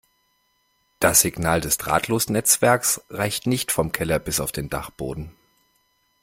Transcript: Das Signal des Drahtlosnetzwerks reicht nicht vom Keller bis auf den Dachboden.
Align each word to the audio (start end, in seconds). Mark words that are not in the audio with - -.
Das 0.99 1.21
Signal 1.21 1.61
des 1.61 1.77
Drahtlosnetzwerks 1.77 3.01
reicht 3.11 3.45
nicht 3.45 3.71
vom 3.71 3.91
Keller 3.91 4.17
bis 4.17 4.39
auf 4.39 4.51
den 4.51 4.67
Dachboden. 4.67 5.35